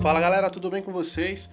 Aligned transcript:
Fala 0.00 0.18
galera, 0.18 0.48
tudo 0.48 0.70
bem 0.70 0.82
com 0.82 0.90
vocês? 0.90 1.50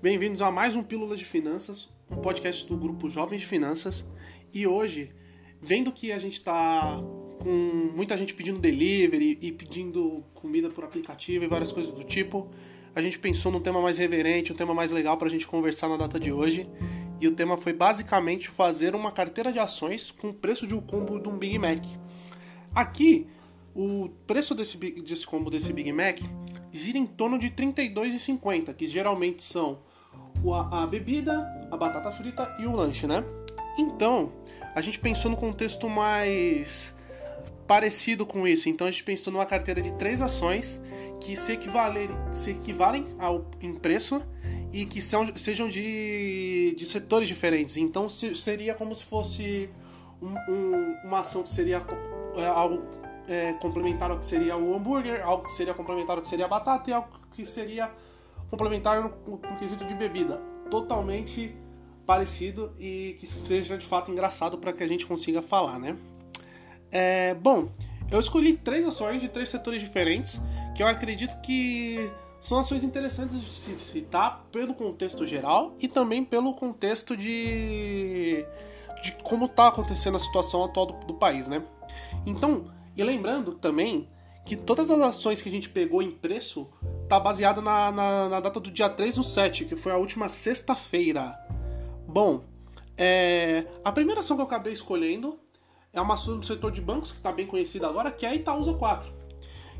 Bem-vindos 0.00 0.40
a 0.40 0.50
mais 0.50 0.74
um 0.74 0.82
Pílula 0.82 1.18
de 1.18 1.24
Finanças, 1.26 1.90
um 2.10 2.16
podcast 2.16 2.66
do 2.66 2.74
grupo 2.74 3.10
Jovens 3.10 3.42
de 3.42 3.46
Finanças. 3.46 4.06
E 4.54 4.66
hoje, 4.66 5.12
vendo 5.60 5.92
que 5.92 6.10
a 6.10 6.18
gente 6.18 6.40
tá 6.40 6.98
com 7.42 7.50
muita 7.94 8.16
gente 8.16 8.32
pedindo 8.32 8.58
delivery 8.58 9.38
e 9.42 9.52
pedindo 9.52 10.24
comida 10.32 10.70
por 10.70 10.82
aplicativo 10.82 11.44
e 11.44 11.46
várias 11.46 11.72
coisas 11.72 11.92
do 11.92 12.02
tipo, 12.02 12.50
a 12.94 13.02
gente 13.02 13.18
pensou 13.18 13.52
num 13.52 13.60
tema 13.60 13.82
mais 13.82 13.98
reverente, 13.98 14.50
um 14.50 14.56
tema 14.56 14.72
mais 14.72 14.90
legal 14.90 15.18
pra 15.18 15.28
gente 15.28 15.46
conversar 15.46 15.90
na 15.90 15.98
data 15.98 16.18
de 16.18 16.32
hoje. 16.32 16.66
E 17.20 17.28
o 17.28 17.32
tema 17.32 17.58
foi 17.58 17.74
basicamente 17.74 18.48
fazer 18.48 18.94
uma 18.94 19.12
carteira 19.12 19.52
de 19.52 19.58
ações 19.58 20.10
com 20.10 20.30
o 20.30 20.34
preço 20.34 20.66
de 20.66 20.74
um 20.74 20.80
combo 20.80 21.20
de 21.20 21.28
um 21.28 21.36
Big 21.36 21.58
Mac. 21.58 21.84
Aqui, 22.74 23.26
o 23.74 24.08
preço 24.26 24.54
desse, 24.54 24.78
desse 24.78 25.26
combo 25.26 25.50
desse 25.50 25.70
Big 25.70 25.92
Mac 25.92 26.20
gira 26.80 26.98
em 26.98 27.06
torno 27.06 27.38
de 27.38 27.46
R$ 27.46 27.54
32,50, 27.54 28.74
que 28.74 28.86
geralmente 28.86 29.42
são 29.42 29.78
a 30.72 30.86
bebida, 30.86 31.46
a 31.70 31.76
batata 31.76 32.10
frita 32.10 32.54
e 32.58 32.66
o 32.66 32.72
lanche, 32.72 33.06
né? 33.06 33.24
Então, 33.78 34.32
a 34.74 34.80
gente 34.80 34.98
pensou 34.98 35.30
no 35.30 35.36
contexto 35.36 35.88
mais 35.88 36.94
parecido 37.66 38.26
com 38.26 38.48
isso. 38.48 38.68
Então, 38.68 38.86
a 38.86 38.90
gente 38.90 39.04
pensou 39.04 39.32
numa 39.32 39.46
carteira 39.46 39.80
de 39.80 39.92
três 39.92 40.20
ações 40.22 40.82
que 41.20 41.36
se, 41.36 41.58
se 42.32 42.50
equivalem 42.50 43.06
ao, 43.18 43.46
em 43.60 43.74
preço 43.74 44.22
e 44.72 44.86
que 44.86 45.00
são, 45.00 45.26
sejam 45.36 45.68
de, 45.68 46.74
de 46.76 46.86
setores 46.86 47.28
diferentes. 47.28 47.76
Então, 47.76 48.08
se, 48.08 48.34
seria 48.34 48.74
como 48.74 48.94
se 48.94 49.04
fosse 49.04 49.68
um, 50.20 50.34
um, 50.52 50.96
uma 51.04 51.20
ação 51.20 51.42
que 51.42 51.50
seria 51.50 51.84
é, 52.36 52.46
algo 52.46 52.82
é, 53.28 53.52
complementar 53.54 54.10
ao 54.10 54.18
que 54.18 54.26
seria 54.26 54.56
o 54.56 54.74
hambúrguer, 54.74 55.24
algo 55.24 55.44
que 55.44 55.52
seria 55.52 55.74
complementar 55.74 56.16
ao 56.16 56.22
que 56.22 56.28
seria 56.28 56.44
a 56.44 56.48
batata 56.48 56.90
e 56.90 56.92
algo 56.92 57.08
que 57.30 57.46
seria 57.46 57.90
complementar 58.50 59.02
no, 59.02 59.10
no, 59.26 59.36
no 59.36 59.56
quesito 59.58 59.84
de 59.84 59.94
bebida. 59.94 60.40
Totalmente 60.70 61.54
parecido 62.06 62.72
e 62.78 63.16
que 63.20 63.26
seja 63.26 63.78
de 63.78 63.86
fato 63.86 64.10
engraçado 64.10 64.58
para 64.58 64.72
que 64.72 64.82
a 64.82 64.88
gente 64.88 65.06
consiga 65.06 65.40
falar, 65.40 65.78
né? 65.78 65.96
É, 66.90 67.34
bom, 67.34 67.68
eu 68.10 68.18
escolhi 68.18 68.54
três 68.56 68.84
ações 68.84 69.20
de 69.20 69.28
três 69.28 69.48
setores 69.48 69.80
diferentes 69.80 70.40
que 70.74 70.82
eu 70.82 70.88
acredito 70.88 71.40
que 71.40 72.10
são 72.40 72.58
ações 72.58 72.82
interessantes 72.82 73.40
de 73.40 73.52
se 73.52 73.74
citar 73.92 74.44
pelo 74.50 74.74
contexto 74.74 75.26
geral 75.26 75.74
e 75.78 75.86
também 75.86 76.24
pelo 76.24 76.54
contexto 76.54 77.16
de, 77.16 78.44
de 79.02 79.12
como 79.22 79.44
está 79.44 79.68
acontecendo 79.68 80.16
a 80.16 80.20
situação 80.20 80.64
atual 80.64 80.86
do, 80.86 81.06
do 81.06 81.14
país, 81.14 81.46
né? 81.46 81.62
Então, 82.26 82.64
e 82.96 83.02
lembrando 83.02 83.52
também 83.52 84.08
que 84.44 84.56
todas 84.56 84.90
as 84.90 85.00
ações 85.00 85.40
que 85.40 85.48
a 85.48 85.52
gente 85.52 85.68
pegou 85.68 86.02
em 86.02 86.10
preço 86.10 86.68
tá 87.08 87.20
baseada 87.20 87.60
na, 87.60 87.92
na, 87.92 88.28
na 88.28 88.40
data 88.40 88.58
do 88.58 88.70
dia 88.70 88.88
3 88.88 89.16
do 89.16 89.22
7, 89.22 89.64
que 89.64 89.76
foi 89.76 89.92
a 89.92 89.96
última 89.96 90.28
sexta-feira. 90.28 91.38
Bom, 92.06 92.44
é, 92.96 93.66
a 93.84 93.92
primeira 93.92 94.20
ação 94.20 94.36
que 94.36 94.42
eu 94.42 94.46
acabei 94.46 94.72
escolhendo 94.72 95.38
é 95.92 96.00
uma 96.00 96.14
ação 96.14 96.38
do 96.38 96.46
setor 96.46 96.70
de 96.70 96.80
bancos, 96.80 97.10
que 97.10 97.18
está 97.18 97.32
bem 97.32 97.46
conhecida 97.46 97.86
agora, 97.86 98.10
que 98.10 98.24
é 98.26 98.30
a 98.30 98.34
Itaúsa 98.34 98.74
4. 98.74 99.12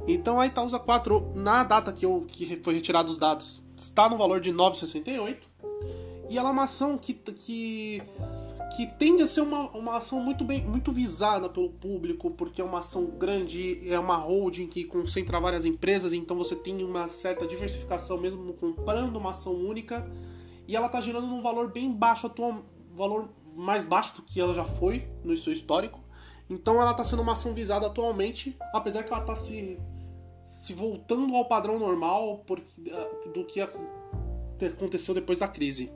Então 0.07 0.41
a 0.41 0.47
Itaúsa 0.47 0.79
4, 0.79 1.33
na 1.35 1.63
data 1.63 1.93
que, 1.93 2.05
eu, 2.05 2.25
que 2.29 2.57
foi 2.57 2.75
retirado 2.75 3.11
os 3.11 3.19
dados, 3.19 3.63
está 3.77 4.09
no 4.09 4.17
valor 4.17 4.41
de 4.41 4.53
9,68. 4.53 5.37
E 6.29 6.39
ela 6.39 6.49
é 6.49 6.53
uma 6.53 6.65
ação 6.65 6.97
que, 6.97 7.13
que 7.13 8.03
que 8.77 8.87
tende 8.87 9.23
a 9.23 9.27
ser 9.27 9.41
uma, 9.41 9.69
uma 9.71 9.97
ação 9.97 10.21
muito 10.21 10.45
bem 10.45 10.65
muito 10.65 10.93
visada 10.93 11.49
pelo 11.49 11.71
público, 11.71 12.31
porque 12.31 12.61
é 12.61 12.65
uma 12.65 12.79
ação 12.79 13.07
grande, 13.07 13.81
é 13.91 13.99
uma 13.99 14.17
holding 14.17 14.67
que 14.67 14.85
concentra 14.85 15.41
várias 15.41 15.65
empresas, 15.65 16.13
então 16.13 16.37
você 16.37 16.55
tem 16.55 16.83
uma 16.85 17.09
certa 17.09 17.47
diversificação 17.47 18.19
mesmo 18.19 18.53
comprando 18.55 19.17
uma 19.17 19.31
ação 19.31 19.55
única, 19.55 20.09
e 20.67 20.77
ela 20.77 20.87
está 20.87 21.01
gerando 21.01 21.27
um 21.27 21.43
valor 21.43 21.71
bem 21.73 21.91
baixo 21.91 22.27
atual, 22.27 22.65
valor 22.95 23.29
mais 23.57 23.85
baixo 23.85 24.17
do 24.17 24.23
que 24.23 24.41
ela 24.41 24.55
já 24.55 24.65
foi 24.65 25.09
no 25.25 25.37
seu 25.37 25.53
histórico. 25.53 26.01
Então 26.49 26.81
ela 26.81 26.93
está 26.93 27.05
sendo 27.05 27.23
uma 27.23 27.33
ação 27.33 27.55
visada 27.55 27.87
atualmente, 27.87 28.57
apesar 28.73 29.03
que 29.05 29.13
ela 29.13 29.23
está 29.23 29.37
se, 29.37 29.79
se 30.43 30.73
voltando 30.73 31.35
ao 31.37 31.45
padrão 31.45 31.79
normal 31.79 32.45
do 33.33 33.45
que 33.45 33.61
aconteceu 33.61 35.15
depois 35.15 35.39
da 35.39 35.49
crise. 35.49 35.93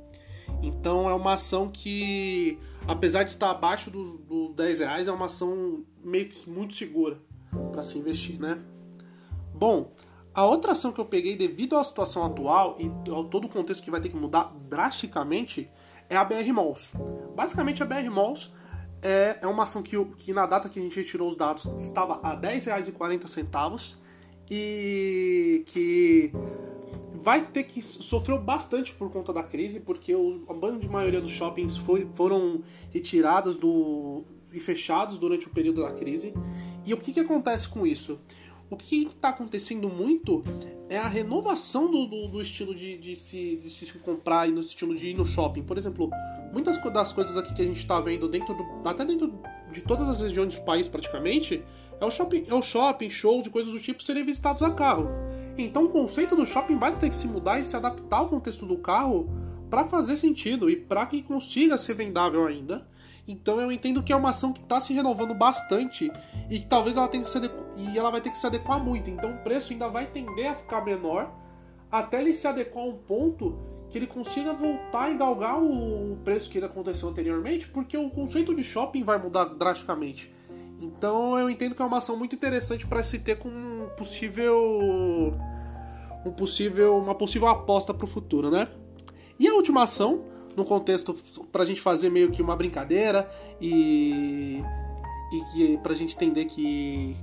Então 0.62 1.08
é 1.08 1.14
uma 1.14 1.34
ação 1.34 1.70
que, 1.70 2.58
apesar 2.86 3.22
de 3.22 3.30
estar 3.30 3.50
abaixo 3.50 3.90
dos, 3.90 4.18
dos 4.20 4.54
10 4.54 4.80
reais, 4.80 5.08
é 5.08 5.12
uma 5.12 5.26
ação 5.26 5.84
meio 6.02 6.28
que 6.28 6.48
muito 6.48 6.74
segura 6.74 7.18
para 7.72 7.84
se 7.84 7.98
investir, 7.98 8.40
né? 8.40 8.60
Bom, 9.54 9.92
a 10.34 10.44
outra 10.44 10.72
ação 10.72 10.90
que 10.90 11.00
eu 11.00 11.04
peguei 11.04 11.36
devido 11.36 11.76
à 11.76 11.84
situação 11.84 12.24
atual 12.24 12.76
e 12.80 12.90
ao 13.10 13.24
todo 13.24 13.44
o 13.44 13.48
contexto 13.48 13.82
que 13.82 13.90
vai 13.90 14.00
ter 14.00 14.08
que 14.08 14.16
mudar 14.16 14.52
drasticamente 14.68 15.70
é 16.08 16.16
a 16.16 16.24
BR 16.24 16.52
Malls. 16.52 16.92
Basicamente 17.36 17.82
a 17.82 17.86
BR 17.86 18.10
Malls 18.10 18.50
é, 19.00 19.38
é 19.42 19.46
uma 19.46 19.62
ação 19.62 19.82
que, 19.82 20.02
que 20.16 20.32
na 20.32 20.46
data 20.46 20.68
que 20.68 20.78
a 20.78 20.82
gente 20.82 20.96
retirou 20.96 21.28
os 21.28 21.36
dados 21.36 21.66
estava 21.78 22.20
a 22.22 22.30
R$10,40 22.30 23.96
e 24.50 25.64
que 25.66 26.32
vai 27.24 27.46
ter 27.46 27.64
que 27.64 27.80
sofreu 27.80 28.38
bastante 28.38 28.92
por 28.92 29.10
conta 29.10 29.32
da 29.32 29.42
crise, 29.42 29.80
porque 29.80 30.14
o, 30.14 30.44
a 30.46 30.52
grande 30.52 30.86
maioria 30.86 31.22
dos 31.22 31.30
shoppings 31.30 31.74
foi, 31.74 32.06
foram 32.12 32.60
retirados 32.90 33.56
do, 33.56 34.24
e 34.52 34.60
fechados 34.60 35.16
durante 35.16 35.46
o 35.46 35.50
período 35.50 35.82
da 35.82 35.90
crise. 35.90 36.34
E 36.86 36.92
o 36.92 36.98
que, 36.98 37.14
que 37.14 37.20
acontece 37.20 37.66
com 37.66 37.86
isso? 37.86 38.20
O 38.68 38.76
que 38.76 39.04
está 39.04 39.30
acontecendo 39.30 39.88
muito 39.88 40.44
é 40.90 40.98
a 40.98 41.08
renovação 41.08 41.90
do, 41.90 42.06
do, 42.06 42.28
do 42.28 42.42
estilo 42.42 42.74
de, 42.74 42.98
de, 42.98 43.16
se, 43.16 43.56
de 43.56 43.70
se 43.70 43.90
comprar 44.00 44.46
e 44.46 44.52
no 44.52 44.60
estilo 44.60 44.94
de 44.94 45.08
ir 45.08 45.14
no 45.14 45.24
shopping. 45.24 45.62
Por 45.62 45.78
exemplo, 45.78 46.10
muitas 46.52 46.76
das 46.92 47.10
coisas 47.10 47.38
aqui 47.38 47.54
que 47.54 47.62
a 47.62 47.66
gente 47.66 47.78
está 47.78 48.02
vendo 48.02 48.28
dentro 48.28 48.54
do, 48.54 48.86
até 48.86 49.02
dentro 49.02 49.32
de 49.72 49.80
todas 49.80 50.10
as 50.10 50.20
regiões 50.20 50.56
do 50.56 50.62
país 50.62 50.88
praticamente 50.88 51.64
é 51.98 52.04
o 52.04 52.10
shopping, 52.10 52.44
é 52.46 52.54
o 52.54 52.60
shopping, 52.60 53.08
shows 53.08 53.46
e 53.46 53.50
coisas 53.50 53.72
do 53.72 53.80
tipo 53.80 54.02
serem 54.02 54.24
visitados 54.24 54.62
a 54.62 54.70
carro. 54.70 55.08
Então 55.56 55.84
o 55.84 55.88
conceito 55.88 56.34
do 56.34 56.44
shopping 56.44 56.78
vai 56.78 56.92
ter 56.96 57.08
que 57.08 57.16
se 57.16 57.28
mudar 57.28 57.58
e 57.58 57.64
se 57.64 57.76
adaptar 57.76 58.18
ao 58.18 58.28
contexto 58.28 58.66
do 58.66 58.76
carro 58.78 59.28
para 59.70 59.84
fazer 59.86 60.16
sentido 60.16 60.68
e 60.68 60.76
para 60.76 61.06
que 61.06 61.22
consiga 61.22 61.78
ser 61.78 61.94
vendável 61.94 62.46
ainda. 62.46 62.86
Então 63.26 63.60
eu 63.60 63.72
entendo 63.72 64.02
que 64.02 64.12
é 64.12 64.16
uma 64.16 64.30
ação 64.30 64.52
que 64.52 64.60
está 64.60 64.80
se 64.80 64.92
renovando 64.92 65.34
bastante 65.34 66.10
e 66.50 66.58
que 66.58 66.66
talvez 66.66 66.96
ela 66.96 67.08
tenha 67.08 67.24
que 67.24 67.30
se 67.30 67.38
e 67.76 67.98
ela 67.98 68.10
vai 68.10 68.20
ter 68.20 68.30
que 68.30 68.38
se 68.38 68.46
adequar 68.46 68.82
muito. 68.82 69.08
Então 69.08 69.32
o 69.32 69.38
preço 69.38 69.72
ainda 69.72 69.88
vai 69.88 70.06
tender 70.06 70.50
a 70.50 70.54
ficar 70.54 70.84
menor 70.84 71.32
até 71.90 72.20
ele 72.20 72.34
se 72.34 72.46
adequar 72.46 72.84
a 72.84 72.88
um 72.88 72.96
ponto 72.96 73.56
que 73.88 73.96
ele 73.96 74.06
consiga 74.08 74.52
voltar 74.52 75.10
e 75.12 75.16
galgar 75.16 75.62
o 75.62 76.16
preço 76.24 76.50
que 76.50 76.58
ele 76.58 76.66
aconteceu 76.66 77.08
anteriormente, 77.08 77.68
porque 77.68 77.96
o 77.96 78.10
conceito 78.10 78.52
de 78.52 78.64
shopping 78.64 79.04
vai 79.04 79.16
mudar 79.16 79.44
drasticamente. 79.44 80.34
Então 80.80 81.38
eu 81.38 81.48
entendo 81.48 81.74
que 81.74 81.82
é 81.82 81.84
uma 81.84 81.98
ação 81.98 82.16
muito 82.16 82.34
interessante 82.34 82.86
para 82.86 83.02
se 83.02 83.18
ter 83.18 83.38
com 83.38 83.48
um 83.48 83.88
possível 83.96 85.34
um 86.24 86.32
possível 86.32 86.96
uma 86.96 87.14
possível 87.14 87.48
aposta 87.48 87.92
para 87.94 88.04
o 88.04 88.08
futuro, 88.08 88.50
né? 88.50 88.68
E 89.38 89.48
a 89.48 89.54
última 89.54 89.82
ação, 89.82 90.24
no 90.56 90.64
contexto 90.64 91.14
para 91.50 91.62
a 91.62 91.66
gente 91.66 91.80
fazer 91.80 92.10
meio 92.10 92.30
que 92.30 92.42
uma 92.42 92.56
brincadeira 92.56 93.28
e 93.60 94.62
e 95.56 95.78
para 95.82 95.92
a 95.92 95.96
gente 95.96 96.14
entender 96.14 96.44
que 96.44 97.16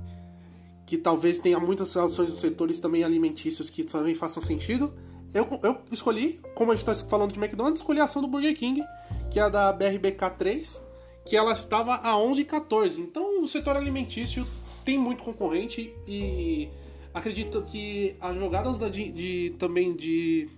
que 0.86 0.98
talvez 0.98 1.38
tenha 1.38 1.58
muitas 1.58 1.96
ações 1.96 2.30
dos 2.30 2.40
setores 2.40 2.78
também 2.78 3.02
alimentícios 3.02 3.70
que 3.70 3.82
também 3.84 4.14
façam 4.14 4.42
sentido. 4.42 4.92
Eu, 5.32 5.48
eu 5.62 5.78
escolhi, 5.90 6.38
como 6.54 6.70
a 6.70 6.74
gente 6.74 6.86
está 6.86 7.08
falando 7.08 7.32
de 7.32 7.38
McDonald's, 7.38 7.80
escolhi 7.80 8.00
a 8.00 8.04
ação 8.04 8.20
do 8.20 8.28
Burger 8.28 8.54
King, 8.54 8.82
que 9.30 9.38
é 9.38 9.42
a 9.42 9.48
da 9.48 9.72
BRBK3, 9.72 10.82
que 11.24 11.34
ela 11.34 11.52
estava 11.52 11.94
a 11.94 12.12
11,14. 12.12 12.98
Então 12.98 13.21
o 13.42 13.48
setor 13.48 13.76
alimentício 13.76 14.46
tem 14.84 14.98
muito 14.98 15.22
concorrente 15.22 15.94
e 16.06 16.68
acredito 17.14 17.62
que 17.62 18.16
as 18.20 18.36
jogadas 18.36 18.78
da, 18.78 18.88
de, 18.88 19.10
de, 19.10 19.50
também 19.58 19.94
de, 19.94 20.48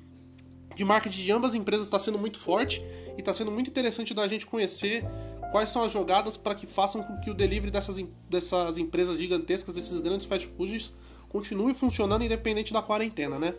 de 0.74 0.84
marketing 0.84 1.22
de 1.22 1.32
ambas 1.32 1.54
empresas 1.54 1.86
está 1.86 1.98
sendo 1.98 2.18
muito 2.18 2.38
forte 2.38 2.82
e 3.16 3.20
está 3.20 3.32
sendo 3.32 3.50
muito 3.50 3.68
interessante 3.70 4.14
da 4.14 4.26
gente 4.28 4.46
conhecer 4.46 5.04
quais 5.50 5.68
são 5.68 5.82
as 5.82 5.92
jogadas 5.92 6.36
para 6.36 6.54
que 6.54 6.66
façam 6.66 7.02
com 7.02 7.20
que 7.20 7.30
o 7.30 7.34
delivery 7.34 7.70
dessas, 7.70 7.96
dessas 8.28 8.78
empresas 8.78 9.18
gigantescas, 9.18 9.74
desses 9.74 10.00
grandes 10.00 10.26
fast 10.26 10.48
foods, 10.48 10.92
continue 11.28 11.74
funcionando 11.74 12.24
independente 12.24 12.72
da 12.72 12.82
quarentena, 12.82 13.38
né? 13.38 13.54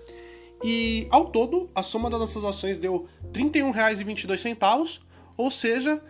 E 0.63 1.07
ao 1.09 1.25
todo, 1.25 1.69
a 1.75 1.83
soma 1.83 2.09
das 2.09 2.19
nossas 2.19 2.43
ações 2.43 2.77
deu 2.77 3.07
R$ 3.21 3.43
31,22, 3.43 5.01
ou 5.37 5.51
seja, 5.51 6.01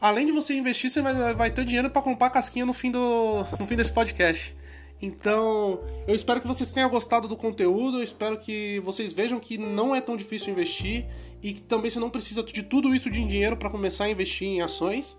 além 0.00 0.26
de 0.26 0.32
você 0.32 0.54
investir, 0.54 0.90
você 0.90 1.02
vai, 1.02 1.34
vai 1.34 1.50
ter 1.50 1.64
dinheiro 1.64 1.90
para 1.90 2.02
comprar 2.02 2.30
casquinha 2.30 2.64
no 2.64 2.72
fim, 2.72 2.90
do, 2.90 3.44
no 3.58 3.66
fim 3.66 3.76
desse 3.76 3.92
podcast. 3.92 4.54
Então, 5.00 5.80
eu 6.08 6.14
espero 6.14 6.40
que 6.40 6.46
vocês 6.46 6.72
tenham 6.72 6.90
gostado 6.90 7.28
do 7.28 7.36
conteúdo, 7.36 7.98
eu 7.98 8.02
espero 8.02 8.36
que 8.36 8.80
vocês 8.80 9.12
vejam 9.12 9.38
que 9.38 9.56
não 9.56 9.94
é 9.94 10.00
tão 10.00 10.16
difícil 10.16 10.52
investir 10.52 11.06
e 11.40 11.52
que 11.52 11.60
também 11.60 11.90
você 11.90 12.00
não 12.00 12.10
precisa 12.10 12.42
de 12.42 12.62
tudo 12.64 12.94
isso 12.94 13.08
de 13.08 13.24
dinheiro 13.24 13.56
para 13.56 13.70
começar 13.70 14.04
a 14.04 14.10
investir 14.10 14.48
em 14.48 14.60
ações. 14.60 15.16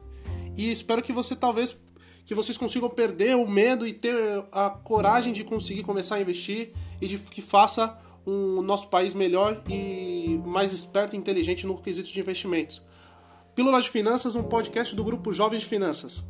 E 0.57 0.69
espero 0.69 1.01
que 1.01 1.13
você 1.13 1.35
talvez 1.35 1.79
que 2.25 2.35
vocês 2.35 2.57
consigam 2.57 2.89
perder 2.89 3.35
o 3.35 3.47
medo 3.47 3.87
e 3.87 3.93
ter 3.93 4.15
a 4.51 4.69
coragem 4.69 5.33
de 5.33 5.43
conseguir 5.43 5.81
começar 5.81 6.15
a 6.15 6.21
investir 6.21 6.73
e 7.01 7.07
de 7.07 7.17
que 7.17 7.41
faça 7.41 7.97
um 8.27 8.61
nosso 8.61 8.87
país 8.87 9.15
melhor 9.15 9.63
e 9.67 10.39
mais 10.45 10.71
esperto 10.71 11.15
e 11.15 11.17
inteligente 11.17 11.65
no 11.65 11.81
quesito 11.81 12.11
de 12.11 12.19
investimentos. 12.19 12.83
Pílula 13.59 13.81
de 13.81 13.89
Finanças, 13.89 14.37
um 14.37 14.43
podcast 14.43 14.95
do 14.95 15.03
grupo 15.03 15.33
Jovens 15.33 15.59
de 15.59 15.65
Finanças. 15.65 16.23